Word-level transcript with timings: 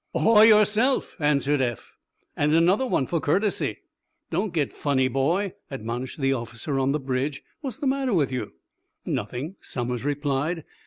"Ahoy, 0.15 0.45
yourself," 0.47 1.15
answered 1.19 1.61
Eph. 1.61 1.93
"And 2.35 2.55
another 2.55 2.87
one 2.87 3.05
for 3.05 3.19
courtesy." 3.19 3.81
"Don't 4.31 4.51
get 4.51 4.73
funny, 4.73 5.07
boy!" 5.07 5.53
admonished 5.69 6.19
the 6.19 6.33
officer 6.33 6.79
on 6.79 6.91
the 6.91 6.99
bridge. 6.99 7.43
"What's 7.59 7.77
the 7.77 7.85
matter 7.85 8.15
with 8.15 8.31
you?" 8.31 8.51
"Nothing," 9.05 9.57
Somers 9.61 10.03
replied. 10.03 10.63